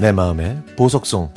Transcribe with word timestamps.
내 0.00 0.12
마음의 0.12 0.62
보석송 0.78 1.30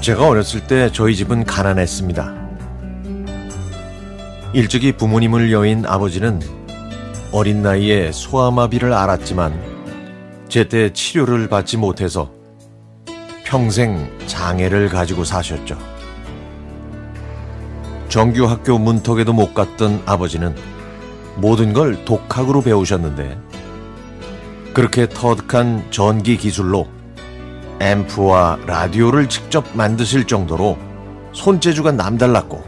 제가 0.00 0.28
어렸을 0.28 0.64
때 0.68 0.92
저희 0.92 1.16
집은 1.16 1.44
가난했습니다. 1.44 2.32
일찍이 4.54 4.92
부모님을 4.92 5.50
여인 5.50 5.84
아버지는 5.86 6.38
어린 7.32 7.62
나이에 7.64 8.12
소아마비를 8.12 8.92
앓았지만 8.92 9.60
제때 10.48 10.92
치료를 10.92 11.48
받지 11.48 11.76
못해서 11.76 12.39
평생 13.50 14.08
장애를 14.28 14.88
가지고 14.88 15.24
사셨죠. 15.24 15.76
정규 18.08 18.44
학교 18.44 18.78
문턱에도 18.78 19.32
못 19.32 19.54
갔던 19.54 20.04
아버지는 20.06 20.54
모든 21.34 21.72
걸 21.72 22.04
독학으로 22.04 22.62
배우셨는데 22.62 23.36
그렇게 24.72 25.08
터득한 25.08 25.90
전기 25.90 26.36
기술로 26.36 26.86
앰프와 27.80 28.60
라디오를 28.66 29.28
직접 29.28 29.66
만드실 29.74 30.28
정도로 30.28 30.78
손재주가 31.32 31.90
남달랐고 31.90 32.62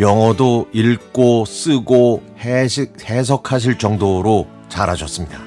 영어도 0.00 0.66
읽고 0.72 1.44
쓰고 1.44 2.24
해식, 2.40 3.08
해석하실 3.08 3.78
정도로 3.78 4.48
잘하셨습니다. 4.68 5.38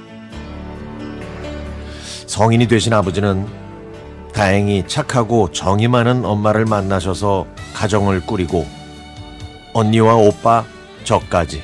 성인이 2.26 2.70
되신 2.70 2.94
아버지는 2.94 3.61
다행히 4.34 4.88
착하고 4.88 5.52
정이 5.52 5.88
많은 5.88 6.26
엄마를 6.26 6.66
만나셔서 6.66 7.46
가정을 7.74 8.22
꾸리고 8.22 8.66
언니와 9.74 10.16
오빠, 10.16 10.66
저까지 11.04 11.64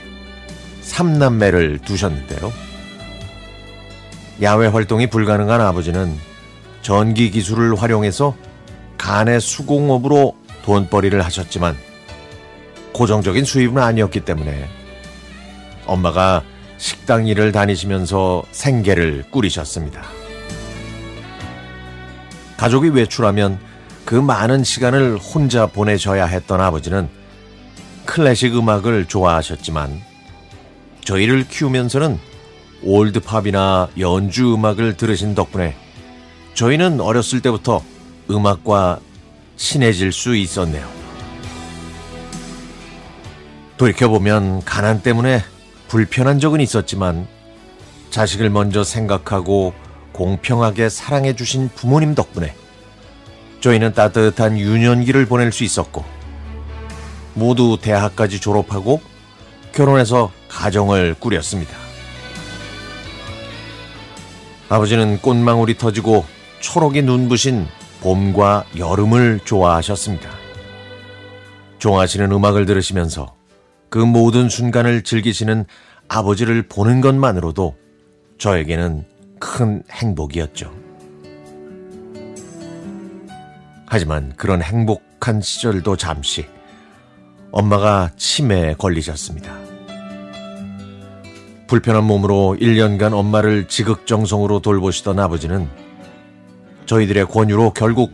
삼남매를 0.82 1.80
두셨는데요. 1.80 2.52
야외 4.42 4.68
활동이 4.68 5.08
불가능한 5.08 5.62
아버지는 5.62 6.16
전기 6.82 7.32
기술을 7.32 7.76
활용해서 7.76 8.36
간의 8.98 9.42
수공업으로 9.42 10.36
돈벌이를 10.64 11.24
하셨지만 11.24 11.76
고정적인 12.94 13.46
수입은 13.46 13.82
아니었기 13.82 14.22
때문에 14.22 14.70
엄마가 15.86 16.44
식당 16.78 17.28
일을 17.28 17.52
다니시면서 17.52 18.44
생계를 18.52 19.26
꾸리셨습니다. 19.32 20.04
가족이 22.58 22.90
외출하면 22.90 23.60
그 24.04 24.16
많은 24.16 24.64
시간을 24.64 25.18
혼자 25.18 25.68
보내셔야 25.68 26.26
했던 26.26 26.60
아버지는 26.60 27.08
클래식 28.06 28.56
음악을 28.56 29.06
좋아하셨지만 29.06 30.02
저희를 31.04 31.48
키우면서는 31.48 32.20
올드팝이나 32.84 33.90
연주 34.00 34.54
음악을 34.54 34.98
들으신 34.98 35.36
덕분에 35.36 35.76
저희는 36.54 37.02
어렸을 37.02 37.42
때부터 37.42 37.84
음악과 38.30 39.00
친해질 39.56 40.12
수 40.12 40.36
있었네요. 40.36 40.88
돌이켜보면 43.78 44.64
가난 44.66 45.02
때문에 45.02 45.44
불편한 45.88 46.40
적은 46.40 46.62
있었지만 46.62 47.28
자식을 48.10 48.50
먼저 48.50 48.84
생각하고 48.84 49.74
공평하게 50.14 50.90
사랑해 50.90 51.36
주신 51.36 51.70
부모님 51.70 52.16
덕분에 52.16 52.56
저희는 53.60 53.94
따뜻한 53.94 54.58
유년기를 54.58 55.26
보낼 55.26 55.52
수 55.52 55.64
있었고 55.64 56.04
모두 57.34 57.78
대학까지 57.82 58.40
졸업하고 58.40 59.02
결혼해서 59.74 60.32
가정을 60.50 61.16
꾸렸습니다. 61.20 61.76
아버지는 64.70 65.20
꽃망울이 65.22 65.78
터지고 65.78 66.26
초록이 66.60 67.04
눈부신 67.04 67.68
봄과 68.02 68.66
여름을 68.78 69.42
좋아하셨습니다. 69.46 70.30
좋아하시는 71.80 72.32
음악을 72.32 72.66
들으시면서 72.66 73.36
그 73.90 74.00
모든 74.00 74.50
순간을 74.50 75.04
즐기시는 75.04 75.66
아버지를 76.08 76.68
보는 76.68 77.02
것만으로도 77.02 77.76
저에게는 78.38 79.06
큰 79.40 79.84
행복이었죠. 79.92 80.72
하지만 83.86 84.34
그런 84.36 84.62
행복한 84.62 85.42
시절도 85.42 85.96
잠시 85.96 86.46
엄마가 87.52 88.12
치매에 88.18 88.76
걸리셨습니다. 88.76 89.56
불편한 91.68 92.04
몸으로 92.06 92.56
1년간 92.60 93.14
엄마를 93.14 93.68
지극정성으로 93.68 94.60
돌보시던 94.60 95.20
아버지는 95.20 95.70
저희들의 96.86 97.26
권유로 97.28 97.74
결국 97.74 98.12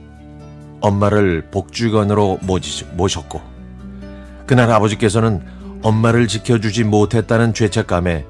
엄마를 0.81 1.47
복주관으로 1.51 2.39
모셨고 2.94 3.41
그날 4.45 4.69
아버지께서는 4.72 5.44
엄마를 5.83 6.28
지켜주지 6.28 6.83
못했다는 6.83 7.53
죄책감에 7.53 8.25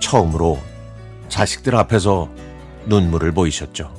처음으로 0.00 0.58
자식들 1.34 1.74
앞에서 1.74 2.28
눈물을 2.86 3.32
보이셨죠. 3.32 3.92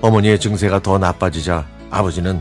어머니의 0.00 0.40
증세가 0.40 0.80
더 0.80 0.96
나빠지자 0.96 1.66
아버지는 1.90 2.40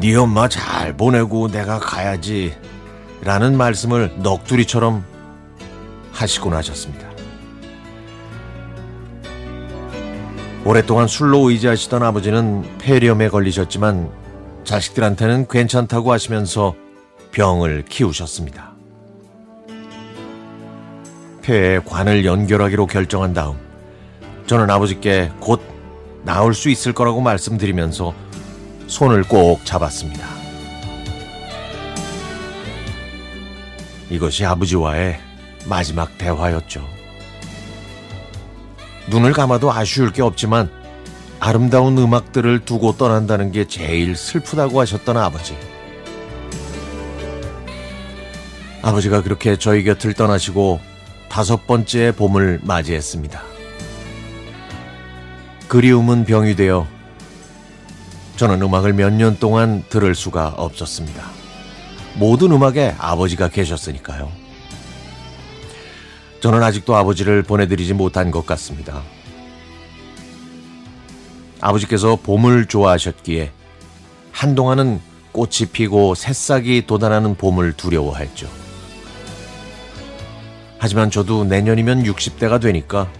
네 0.00 0.16
엄마 0.16 0.48
잘 0.48 0.96
보내고 0.96 1.48
내가 1.48 1.78
가야지 1.78 2.56
라는 3.20 3.58
말씀을 3.58 4.14
넋두리처럼 4.22 5.04
하시곤 6.12 6.54
하셨습니다. 6.54 7.06
오랫동안 10.64 11.06
술로 11.06 11.50
의지하시던 11.50 12.02
아버지는 12.02 12.78
폐렴에 12.78 13.28
걸리셨지만 13.28 14.10
자식들한테는 14.64 15.48
괜찮다고 15.48 16.12
하시면서 16.12 16.74
병을 17.32 17.84
키우셨습니다. 17.86 18.73
폐에 21.44 21.78
관을 21.78 22.24
연결하기로 22.24 22.86
결정한 22.86 23.34
다음 23.34 23.58
저는 24.46 24.70
아버지께 24.70 25.30
곧 25.40 25.60
나올 26.22 26.54
수 26.54 26.70
있을 26.70 26.94
거라고 26.94 27.20
말씀드리면서 27.20 28.14
손을 28.86 29.24
꼭 29.24 29.64
잡았습니다. 29.66 30.26
이것이 34.08 34.46
아버지와의 34.46 35.20
마지막 35.66 36.16
대화였죠. 36.16 36.82
눈을 39.08 39.32
감아도 39.32 39.70
아쉬울 39.70 40.12
게 40.12 40.22
없지만 40.22 40.70
아름다운 41.40 41.98
음악들을 41.98 42.60
두고 42.60 42.96
떠난다는 42.96 43.52
게 43.52 43.66
제일 43.66 44.16
슬프다고 44.16 44.80
하셨던 44.80 45.18
아버지. 45.18 45.54
아버지가 48.80 49.22
그렇게 49.22 49.56
저희 49.56 49.84
곁을 49.84 50.14
떠나시고 50.14 50.93
다섯 51.34 51.66
번째 51.66 52.12
봄을 52.12 52.60
맞이했습니다. 52.62 53.42
그리움은 55.66 56.26
병이 56.26 56.54
되어 56.54 56.86
저는 58.36 58.62
음악을 58.62 58.92
몇 58.92 59.12
년 59.12 59.36
동안 59.40 59.82
들을 59.88 60.14
수가 60.14 60.54
없었습니다. 60.56 61.24
모든 62.20 62.52
음악에 62.52 62.94
아버지가 62.98 63.48
계셨으니까요. 63.48 64.30
저는 66.38 66.62
아직도 66.62 66.94
아버지를 66.94 67.42
보내드리지 67.42 67.94
못한 67.94 68.30
것 68.30 68.46
같습니다. 68.46 69.02
아버지께서 71.60 72.14
봄을 72.14 72.66
좋아하셨기에 72.66 73.50
한동안은 74.30 75.00
꽃이 75.32 75.70
피고 75.72 76.14
새싹이 76.14 76.86
돋아나는 76.86 77.34
봄을 77.34 77.72
두려워했죠. 77.72 78.63
하지만 80.84 81.10
저도 81.10 81.44
내년이면 81.44 82.02
60대가 82.02 82.60
되니까 82.60 83.10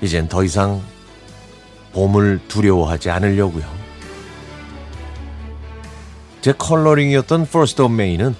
이젠 0.00 0.28
더 0.28 0.42
이상 0.42 0.80
봄을 1.92 2.40
두려워하지 2.48 3.10
않으려고요. 3.10 3.66
제 6.40 6.54
컬러링이었던 6.54 7.42
First 7.42 7.82
of 7.82 7.92
May는 7.92 8.34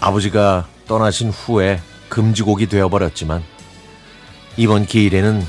아버지가 0.00 0.68
떠나신 0.88 1.28
후에 1.28 1.80
금지곡이 2.08 2.66
되어버렸지만 2.68 3.42
이번 4.56 4.86
기일에는 4.86 5.42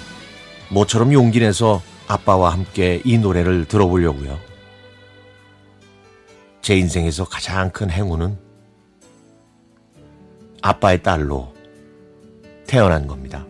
모처럼 0.68 1.14
용기 1.14 1.40
내서 1.40 1.82
아빠와 2.10 2.52
함께 2.52 3.02
이 3.06 3.18
노래를 3.18 3.64
들어보려고요. 3.64 4.38
제 6.62 6.76
인생에서 6.76 7.24
가장 7.24 7.70
큰 7.70 7.90
행운은 7.90 8.47
아빠의 10.62 11.04
딸로 11.04 11.54
태어난 12.66 13.08
겁니다. 13.08 13.46